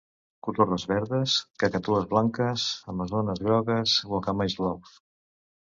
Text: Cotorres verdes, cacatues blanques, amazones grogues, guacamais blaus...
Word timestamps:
Cotorres 0.45 0.85
verdes, 0.91 1.35
cacatues 1.65 2.09
blanques, 2.15 2.67
amazones 2.95 3.47
grogues, 3.47 3.95
guacamais 4.15 4.63
blaus... 4.65 4.99